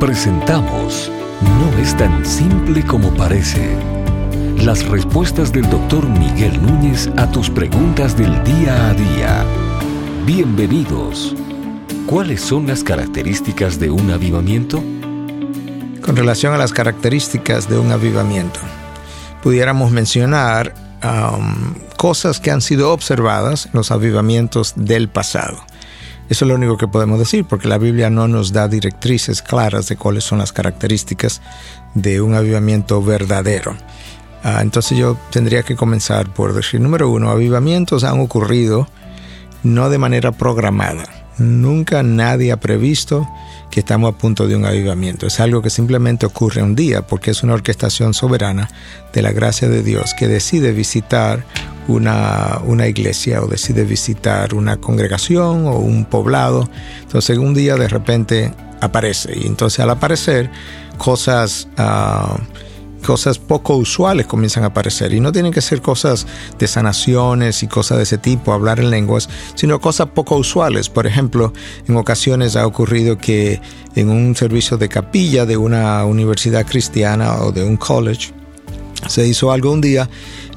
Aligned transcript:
Presentamos 0.00 1.10
No 1.40 1.78
es 1.78 1.96
tan 1.96 2.26
simple 2.26 2.84
como 2.84 3.14
parece. 3.14 3.78
Las 4.58 4.86
respuestas 4.86 5.54
del 5.54 5.70
doctor 5.70 6.06
Miguel 6.06 6.60
Núñez 6.62 7.08
a 7.16 7.30
tus 7.30 7.48
preguntas 7.48 8.14
del 8.14 8.44
día 8.44 8.90
a 8.90 8.92
día. 8.92 9.44
Bienvenidos. 10.26 11.34
¿Cuáles 12.04 12.42
son 12.42 12.66
las 12.66 12.84
características 12.84 13.80
de 13.80 13.90
un 13.90 14.10
avivamiento? 14.10 14.84
Con 16.04 16.14
relación 16.14 16.52
a 16.52 16.58
las 16.58 16.74
características 16.74 17.66
de 17.66 17.78
un 17.78 17.90
avivamiento, 17.90 18.60
pudiéramos 19.42 19.92
mencionar 19.92 20.74
um, 21.02 21.74
cosas 21.96 22.38
que 22.38 22.50
han 22.50 22.60
sido 22.60 22.92
observadas 22.92 23.64
en 23.64 23.72
los 23.72 23.90
avivamientos 23.90 24.74
del 24.76 25.08
pasado. 25.08 25.56
Eso 26.28 26.44
es 26.44 26.48
lo 26.48 26.54
único 26.54 26.76
que 26.76 26.88
podemos 26.88 27.18
decir, 27.18 27.44
porque 27.44 27.68
la 27.68 27.78
Biblia 27.78 28.10
no 28.10 28.26
nos 28.26 28.52
da 28.52 28.68
directrices 28.68 29.42
claras 29.42 29.88
de 29.88 29.96
cuáles 29.96 30.24
son 30.24 30.38
las 30.38 30.52
características 30.52 31.40
de 31.94 32.20
un 32.20 32.34
avivamiento 32.34 33.02
verdadero. 33.02 33.76
Ah, 34.42 34.60
entonces 34.62 34.98
yo 34.98 35.16
tendría 35.30 35.62
que 35.62 35.76
comenzar 35.76 36.32
por 36.32 36.52
decir, 36.52 36.80
número 36.80 37.10
uno, 37.10 37.30
avivamientos 37.30 38.04
han 38.04 38.20
ocurrido 38.20 38.88
no 39.62 39.90
de 39.90 39.98
manera 39.98 40.32
programada. 40.32 41.25
Nunca 41.38 42.02
nadie 42.02 42.52
ha 42.52 42.60
previsto 42.60 43.28
que 43.70 43.80
estamos 43.80 44.14
a 44.14 44.16
punto 44.16 44.48
de 44.48 44.56
un 44.56 44.64
avivamiento. 44.64 45.26
Es 45.26 45.38
algo 45.40 45.60
que 45.60 45.70
simplemente 45.70 46.24
ocurre 46.24 46.62
un 46.62 46.74
día 46.74 47.06
porque 47.06 47.30
es 47.30 47.42
una 47.42 47.54
orquestación 47.54 48.14
soberana 48.14 48.70
de 49.12 49.22
la 49.22 49.32
gracia 49.32 49.68
de 49.68 49.82
Dios 49.82 50.14
que 50.14 50.28
decide 50.28 50.72
visitar 50.72 51.44
una, 51.88 52.60
una 52.64 52.86
iglesia 52.86 53.42
o 53.42 53.46
decide 53.46 53.84
visitar 53.84 54.54
una 54.54 54.78
congregación 54.78 55.66
o 55.66 55.78
un 55.78 56.04
poblado. 56.06 56.68
Entonces 57.02 57.36
un 57.38 57.54
día 57.54 57.76
de 57.76 57.88
repente 57.88 58.52
aparece 58.80 59.38
y 59.38 59.46
entonces 59.46 59.80
al 59.80 59.90
aparecer 59.90 60.50
cosas... 60.98 61.68
Uh, 61.78 62.40
cosas 63.06 63.38
poco 63.38 63.76
usuales 63.76 64.26
comienzan 64.26 64.64
a 64.64 64.68
aparecer. 64.68 65.14
Y 65.14 65.20
no 65.20 65.30
tienen 65.30 65.52
que 65.52 65.60
ser 65.60 65.80
cosas 65.80 66.26
de 66.58 66.66
sanaciones 66.66 67.62
y 67.62 67.68
cosas 67.68 67.98
de 67.98 68.02
ese 68.02 68.18
tipo, 68.18 68.52
hablar 68.52 68.80
en 68.80 68.90
lenguas, 68.90 69.28
sino 69.54 69.80
cosas 69.80 70.08
poco 70.08 70.36
usuales. 70.36 70.88
Por 70.88 71.06
ejemplo, 71.06 71.52
en 71.86 71.96
ocasiones 71.96 72.56
ha 72.56 72.66
ocurrido 72.66 73.16
que 73.16 73.60
en 73.94 74.10
un 74.10 74.34
servicio 74.34 74.76
de 74.76 74.88
capilla 74.88 75.46
de 75.46 75.56
una 75.56 76.04
universidad 76.04 76.66
cristiana 76.66 77.36
o 77.36 77.52
de 77.52 77.64
un 77.64 77.76
college, 77.76 78.32
se 79.08 79.26
hizo 79.26 79.52
algo 79.52 79.72
un 79.72 79.80
día 79.80 80.08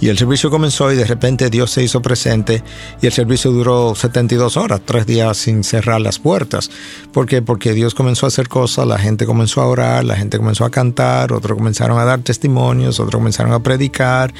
y 0.00 0.08
el 0.08 0.18
servicio 0.18 0.50
comenzó 0.50 0.92
y 0.92 0.96
de 0.96 1.04
repente 1.04 1.48
Dios 1.48 1.70
se 1.70 1.82
hizo 1.82 2.02
presente 2.02 2.62
y 3.00 3.06
el 3.06 3.12
servicio 3.12 3.50
duró 3.50 3.94
72 3.94 4.56
horas, 4.56 4.82
tres 4.84 5.06
días 5.06 5.36
sin 5.38 5.64
cerrar 5.64 6.00
las 6.00 6.18
puertas. 6.18 6.70
¿Por 7.12 7.26
qué? 7.26 7.40
Porque 7.40 7.72
Dios 7.72 7.94
comenzó 7.94 8.26
a 8.26 8.28
hacer 8.28 8.48
cosas, 8.48 8.86
la 8.86 8.98
gente 8.98 9.24
comenzó 9.24 9.62
a 9.62 9.66
orar, 9.66 10.04
la 10.04 10.16
gente 10.16 10.36
comenzó 10.36 10.64
a 10.64 10.70
cantar, 10.70 11.32
otros 11.32 11.56
comenzaron 11.56 11.98
a 11.98 12.04
dar 12.04 12.20
testimonios, 12.20 13.00
otros 13.00 13.18
comenzaron 13.20 13.52
a 13.52 13.62
predicar 13.62 14.34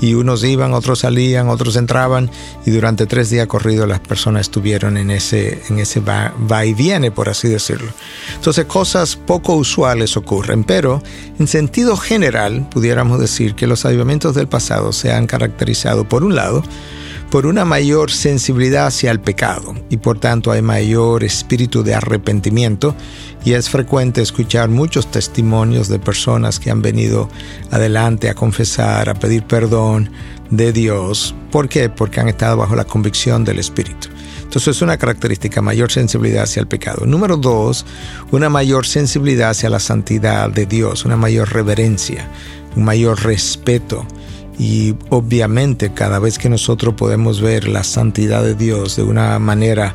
y 0.00 0.14
unos 0.14 0.44
iban, 0.44 0.72
otros 0.72 1.00
salían, 1.00 1.48
otros 1.48 1.76
entraban 1.76 2.30
y 2.64 2.70
durante 2.70 3.06
tres 3.06 3.28
días 3.28 3.46
corridos 3.46 3.86
las 3.86 4.00
personas 4.00 4.42
estuvieron 4.42 4.96
en 4.96 5.10
ese, 5.10 5.62
en 5.68 5.78
ese 5.78 6.00
va, 6.00 6.32
va 6.50 6.64
y 6.64 6.72
viene, 6.72 7.10
por 7.10 7.28
así 7.28 7.48
decirlo. 7.48 7.92
Entonces 8.34 8.64
cosas 8.64 9.16
poco 9.16 9.54
usuales 9.54 10.16
ocurren, 10.16 10.64
pero 10.64 11.02
en 11.38 11.46
sentido 11.46 11.96
general 11.96 12.66
pudiéramos 12.70 13.20
decir 13.20 13.51
que 13.54 13.66
los 13.66 13.84
avivamientos 13.84 14.34
del 14.34 14.48
pasado 14.48 14.92
se 14.92 15.12
han 15.12 15.26
caracterizado, 15.26 16.08
por 16.08 16.24
un 16.24 16.34
lado, 16.34 16.62
por 17.32 17.46
una 17.46 17.64
mayor 17.64 18.10
sensibilidad 18.10 18.88
hacia 18.88 19.10
el 19.10 19.18
pecado 19.18 19.74
y 19.88 19.96
por 19.96 20.18
tanto 20.18 20.52
hay 20.52 20.60
mayor 20.60 21.24
espíritu 21.24 21.82
de 21.82 21.94
arrepentimiento 21.94 22.94
y 23.42 23.54
es 23.54 23.70
frecuente 23.70 24.20
escuchar 24.20 24.68
muchos 24.68 25.10
testimonios 25.10 25.88
de 25.88 25.98
personas 25.98 26.60
que 26.60 26.70
han 26.70 26.82
venido 26.82 27.30
adelante 27.70 28.28
a 28.28 28.34
confesar, 28.34 29.08
a 29.08 29.14
pedir 29.14 29.44
perdón 29.44 30.10
de 30.50 30.74
Dios. 30.74 31.34
¿Por 31.50 31.70
qué? 31.70 31.88
Porque 31.88 32.20
han 32.20 32.28
estado 32.28 32.58
bajo 32.58 32.76
la 32.76 32.84
convicción 32.84 33.44
del 33.44 33.58
Espíritu. 33.60 34.08
Entonces 34.42 34.76
es 34.76 34.82
una 34.82 34.98
característica, 34.98 35.62
mayor 35.62 35.90
sensibilidad 35.90 36.42
hacia 36.42 36.60
el 36.60 36.66
pecado. 36.66 37.06
Número 37.06 37.38
dos, 37.38 37.86
una 38.30 38.50
mayor 38.50 38.86
sensibilidad 38.86 39.48
hacia 39.48 39.70
la 39.70 39.80
santidad 39.80 40.50
de 40.50 40.66
Dios, 40.66 41.06
una 41.06 41.16
mayor 41.16 41.50
reverencia, 41.50 42.28
un 42.76 42.84
mayor 42.84 43.22
respeto 43.22 44.06
y 44.58 44.94
obviamente 45.08 45.92
cada 45.92 46.18
vez 46.18 46.38
que 46.38 46.48
nosotros 46.48 46.94
podemos 46.94 47.40
ver 47.40 47.68
la 47.68 47.84
santidad 47.84 48.42
de 48.42 48.54
Dios 48.54 48.96
de 48.96 49.02
una 49.02 49.38
manera 49.38 49.94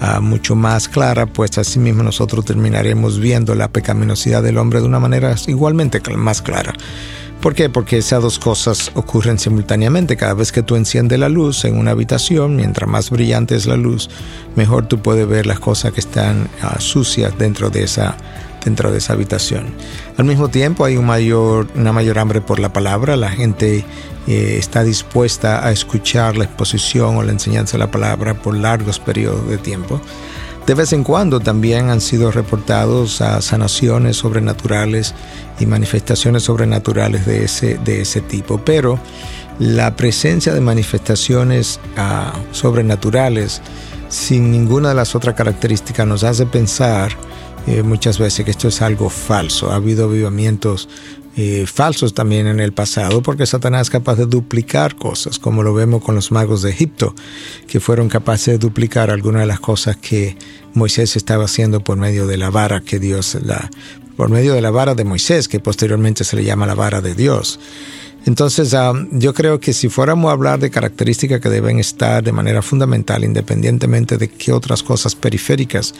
ah, 0.00 0.20
mucho 0.20 0.54
más 0.56 0.88
clara, 0.88 1.26
pues 1.26 1.58
así 1.58 1.78
mismo 1.78 2.02
nosotros 2.02 2.44
terminaremos 2.44 3.18
viendo 3.18 3.54
la 3.54 3.68
pecaminosidad 3.68 4.42
del 4.42 4.58
hombre 4.58 4.80
de 4.80 4.86
una 4.86 4.98
manera 4.98 5.34
igualmente 5.46 6.00
más 6.16 6.42
clara. 6.42 6.74
¿Por 7.40 7.54
qué? 7.54 7.70
Porque 7.70 7.98
esas 7.98 8.20
dos 8.20 8.40
cosas 8.40 8.90
ocurren 8.94 9.38
simultáneamente. 9.38 10.16
Cada 10.16 10.34
vez 10.34 10.50
que 10.50 10.64
tú 10.64 10.74
enciendes 10.74 11.20
la 11.20 11.28
luz 11.28 11.64
en 11.64 11.78
una 11.78 11.92
habitación, 11.92 12.56
mientras 12.56 12.90
más 12.90 13.10
brillante 13.10 13.54
es 13.54 13.66
la 13.66 13.76
luz, 13.76 14.10
mejor 14.56 14.88
tú 14.88 14.98
puedes 15.00 15.28
ver 15.28 15.46
las 15.46 15.60
cosas 15.60 15.92
que 15.92 16.00
están 16.00 16.48
ah, 16.62 16.80
sucias 16.80 17.38
dentro 17.38 17.70
de 17.70 17.84
esa 17.84 18.16
dentro 18.68 18.92
de 18.92 18.98
esa 18.98 19.14
habitación. 19.14 19.72
Al 20.18 20.26
mismo 20.26 20.48
tiempo 20.48 20.84
hay 20.84 20.98
una 20.98 21.92
mayor 21.92 22.18
hambre 22.18 22.42
por 22.42 22.58
la 22.58 22.70
palabra, 22.70 23.16
la 23.16 23.30
gente 23.30 23.82
eh, 24.26 24.56
está 24.58 24.84
dispuesta 24.84 25.66
a 25.66 25.72
escuchar 25.72 26.36
la 26.36 26.44
exposición 26.44 27.16
o 27.16 27.22
la 27.22 27.32
enseñanza 27.32 27.72
de 27.72 27.78
la 27.78 27.90
palabra 27.90 28.34
por 28.34 28.54
largos 28.54 28.98
periodos 28.98 29.48
de 29.48 29.56
tiempo. 29.56 30.02
De 30.66 30.74
vez 30.74 30.92
en 30.92 31.02
cuando 31.02 31.40
también 31.40 31.88
han 31.88 32.02
sido 32.02 32.30
reportados 32.30 33.22
a 33.22 33.40
sanaciones 33.40 34.18
sobrenaturales 34.18 35.14
y 35.58 35.64
manifestaciones 35.64 36.42
sobrenaturales 36.42 37.24
de 37.24 37.44
ese, 37.44 37.78
de 37.78 38.02
ese 38.02 38.20
tipo, 38.20 38.58
pero 38.62 39.00
la 39.58 39.96
presencia 39.96 40.52
de 40.52 40.60
manifestaciones 40.60 41.80
ah, 41.96 42.34
sobrenaturales 42.52 43.62
sin 44.10 44.50
ninguna 44.50 44.90
de 44.90 44.94
las 44.94 45.14
otras 45.14 45.34
características 45.34 46.06
nos 46.06 46.22
hace 46.22 46.44
pensar 46.44 47.16
eh, 47.66 47.82
muchas 47.82 48.18
veces 48.18 48.44
que 48.44 48.50
esto 48.50 48.68
es 48.68 48.82
algo 48.82 49.10
falso. 49.10 49.70
Ha 49.70 49.76
habido 49.76 50.04
avivamientos 50.04 50.88
eh, 51.36 51.66
falsos 51.66 52.14
también 52.14 52.48
en 52.48 52.58
el 52.58 52.72
pasado 52.72 53.22
porque 53.22 53.46
Satanás 53.46 53.82
es 53.82 53.90
capaz 53.90 54.16
de 54.16 54.26
duplicar 54.26 54.96
cosas, 54.96 55.38
como 55.38 55.62
lo 55.62 55.72
vemos 55.72 56.02
con 56.02 56.16
los 56.16 56.32
magos 56.32 56.62
de 56.62 56.70
Egipto, 56.70 57.14
que 57.68 57.78
fueron 57.78 58.08
capaces 58.08 58.54
de 58.54 58.58
duplicar 58.58 59.10
algunas 59.10 59.42
de 59.42 59.46
las 59.46 59.60
cosas 59.60 59.96
que 59.96 60.36
Moisés 60.74 61.14
estaba 61.14 61.44
haciendo 61.44 61.84
por 61.84 61.96
medio 61.96 62.26
de 62.26 62.38
la 62.38 62.50
vara 62.50 62.80
que 62.80 62.98
Dios 62.98 63.36
la 63.42 63.70
por 64.18 64.30
medio 64.30 64.52
de 64.52 64.60
la 64.60 64.72
vara 64.72 64.96
de 64.96 65.04
Moisés, 65.04 65.46
que 65.46 65.60
posteriormente 65.60 66.24
se 66.24 66.34
le 66.34 66.42
llama 66.42 66.66
la 66.66 66.74
vara 66.74 67.00
de 67.00 67.14
Dios. 67.14 67.60
Entonces, 68.26 68.74
ah, 68.74 68.92
yo 69.12 69.32
creo 69.32 69.60
que 69.60 69.72
si 69.72 69.88
fuéramos 69.88 70.28
a 70.28 70.32
hablar 70.32 70.58
de 70.58 70.70
características 70.70 71.40
que 71.40 71.48
deben 71.48 71.78
estar 71.78 72.24
de 72.24 72.32
manera 72.32 72.60
fundamental, 72.60 73.22
independientemente 73.22 74.18
de 74.18 74.26
qué 74.26 74.52
otras 74.52 74.82
cosas 74.82 75.14
periféricas 75.14 75.94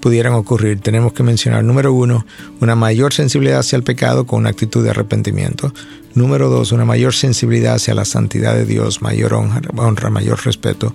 pudieran 0.00 0.32
ocurrir, 0.32 0.80
tenemos 0.80 1.12
que 1.12 1.22
mencionar, 1.22 1.62
número 1.62 1.92
uno, 1.92 2.24
una 2.62 2.74
mayor 2.74 3.12
sensibilidad 3.12 3.58
hacia 3.58 3.76
el 3.76 3.82
pecado 3.82 4.26
con 4.26 4.38
una 4.38 4.48
actitud 4.48 4.82
de 4.82 4.88
arrepentimiento. 4.88 5.74
Número 6.14 6.48
dos, 6.48 6.72
una 6.72 6.86
mayor 6.86 7.12
sensibilidad 7.12 7.74
hacia 7.74 7.94
la 7.94 8.06
santidad 8.06 8.54
de 8.54 8.64
Dios, 8.64 9.02
mayor 9.02 9.34
honra, 9.34 10.08
mayor 10.08 10.42
respeto. 10.42 10.94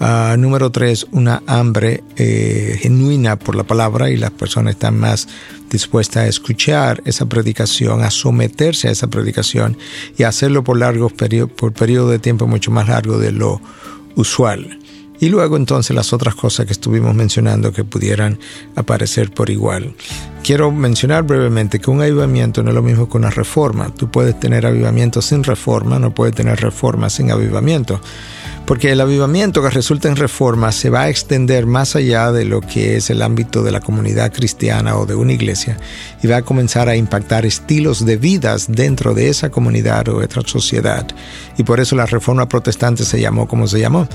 Ah, 0.00 0.36
número 0.38 0.70
tres, 0.70 1.06
una 1.10 1.42
hambre 1.46 2.04
eh, 2.16 2.78
genuina 2.80 3.36
por 3.36 3.56
la 3.56 3.64
palabra 3.64 4.10
y 4.10 4.16
las 4.16 4.30
personas 4.30 4.74
están 4.74 4.96
más 4.96 5.26
dispuestas 5.68 6.24
a 6.24 6.28
escuchar 6.28 7.02
esa 7.04 7.26
predicación, 7.26 8.02
a 8.02 8.10
someterse 8.10 8.88
a 8.88 8.92
esa 8.92 9.08
predicación 9.08 9.76
y 10.16 10.22
a 10.22 10.28
hacerlo 10.28 10.62
por 10.62 10.78
largos 10.78 11.12
periodos, 11.12 11.50
por 11.50 11.72
periodo 11.72 12.10
de 12.10 12.20
tiempo 12.20 12.46
mucho 12.46 12.70
más 12.70 12.88
largo 12.88 13.18
de 13.18 13.32
lo 13.32 13.60
usual. 14.14 14.78
Y 15.20 15.30
luego 15.30 15.56
entonces 15.56 15.96
las 15.96 16.12
otras 16.12 16.36
cosas 16.36 16.66
que 16.66 16.72
estuvimos 16.72 17.12
mencionando 17.12 17.72
que 17.72 17.82
pudieran 17.82 18.38
aparecer 18.76 19.32
por 19.32 19.50
igual. 19.50 19.94
Quiero 20.44 20.70
mencionar 20.70 21.24
brevemente 21.24 21.80
que 21.80 21.90
un 21.90 22.02
avivamiento 22.02 22.62
no 22.62 22.68
es 22.70 22.74
lo 22.76 22.82
mismo 22.82 23.08
que 23.08 23.16
una 23.16 23.30
reforma. 23.30 23.92
Tú 23.92 24.12
puedes 24.12 24.38
tener 24.38 24.64
avivamiento 24.64 25.20
sin 25.20 25.42
reforma, 25.42 25.98
no 25.98 26.14
puedes 26.14 26.36
tener 26.36 26.60
reforma 26.60 27.10
sin 27.10 27.32
avivamiento 27.32 28.00
porque 28.68 28.92
el 28.92 29.00
avivamiento 29.00 29.62
que 29.62 29.70
resulta 29.70 30.08
en 30.08 30.16
reforma 30.16 30.72
se 30.72 30.90
va 30.90 31.04
a 31.04 31.08
extender 31.08 31.64
más 31.64 31.96
allá 31.96 32.32
de 32.32 32.44
lo 32.44 32.60
que 32.60 32.96
es 32.96 33.08
el 33.08 33.22
ámbito 33.22 33.62
de 33.62 33.72
la 33.72 33.80
comunidad 33.80 34.30
cristiana 34.30 34.98
o 34.98 35.06
de 35.06 35.14
una 35.14 35.32
iglesia 35.32 35.78
y 36.22 36.26
va 36.26 36.36
a 36.36 36.42
comenzar 36.42 36.86
a 36.90 36.94
impactar 36.94 37.46
estilos 37.46 38.04
de 38.04 38.18
vidas 38.18 38.66
dentro 38.68 39.14
de 39.14 39.30
esa 39.30 39.48
comunidad 39.48 40.06
o 40.10 40.18
de 40.18 40.26
otra 40.26 40.42
sociedad. 40.44 41.06
Y 41.56 41.62
por 41.62 41.80
eso 41.80 41.96
la 41.96 42.04
reforma 42.04 42.46
protestante 42.46 43.06
se 43.06 43.18
llamó 43.18 43.48
como 43.48 43.66
se 43.66 43.80
llamó 43.80 44.06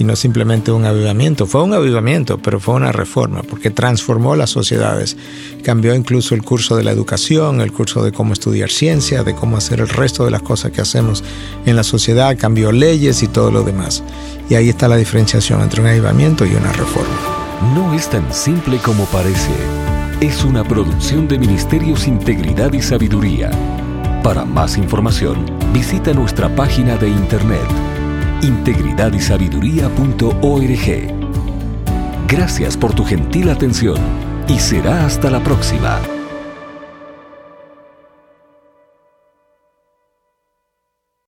y 0.00 0.02
no 0.02 0.16
simplemente 0.16 0.72
un 0.72 0.86
avivamiento. 0.86 1.46
Fue 1.46 1.62
un 1.62 1.72
avivamiento, 1.72 2.38
pero 2.38 2.58
fue 2.58 2.74
una 2.74 2.90
reforma 2.90 3.44
porque 3.44 3.70
transformó 3.70 4.34
las 4.34 4.50
sociedades, 4.50 5.16
cambió 5.62 5.94
incluso 5.94 6.34
el 6.34 6.42
curso 6.42 6.76
de 6.76 6.82
la 6.82 6.90
educación, 6.90 7.60
el 7.60 7.72
curso 7.72 8.02
de 8.02 8.10
cómo 8.10 8.32
estudiar 8.32 8.70
ciencia, 8.70 9.22
de 9.22 9.36
cómo 9.36 9.56
hacer 9.56 9.78
el 9.78 9.88
resto 9.88 10.24
de 10.24 10.32
las 10.32 10.42
cosas 10.42 10.72
que 10.72 10.80
hacemos 10.80 11.22
en 11.64 11.76
la 11.76 11.84
sociedad, 11.84 12.36
cambió 12.36 12.72
leyes 12.72 13.22
y 13.22 13.28
todo 13.28 13.52
lo 13.52 13.62
demás. 13.62 13.99
Y 14.48 14.54
ahí 14.54 14.68
está 14.68 14.88
la 14.88 14.96
diferenciación 14.96 15.62
entre 15.62 15.80
un 15.80 15.88
avivamiento 15.88 16.44
y 16.44 16.54
una 16.54 16.72
reforma. 16.72 17.14
No 17.74 17.94
es 17.94 18.08
tan 18.08 18.32
simple 18.32 18.78
como 18.78 19.04
parece. 19.06 19.52
es 20.20 20.44
una 20.44 20.64
producción 20.64 21.28
de 21.28 21.38
Ministerios 21.38 22.06
Integridad 22.06 22.72
y 22.72 22.82
Sabiduría. 22.82 23.50
Para 24.22 24.44
más 24.44 24.76
información, 24.76 25.46
visita 25.72 26.12
nuestra 26.12 26.54
página 26.54 26.96
de 26.96 27.08
internet 27.08 27.66
integridadysabiduría.org. 28.42 31.14
Gracias 32.28 32.76
por 32.76 32.94
tu 32.94 33.04
gentil 33.04 33.50
atención 33.50 33.98
y 34.48 34.58
será 34.58 35.04
hasta 35.04 35.30
la 35.30 35.42
próxima. 35.42 36.19